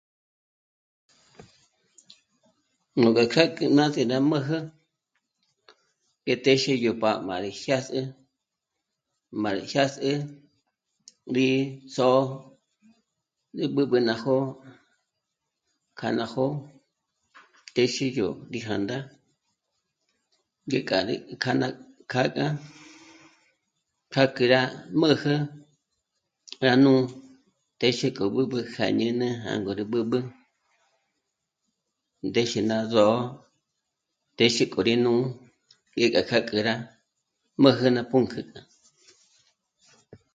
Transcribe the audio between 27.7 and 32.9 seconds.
téxi kja b'üb'ü kja jñíni jângo rí b'ǚb'ü ndéxe ná